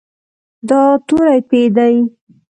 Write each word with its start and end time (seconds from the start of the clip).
دا 0.69 0.81
توری 1.07 1.39
"پ" 1.47 1.51
دی. 1.75 1.95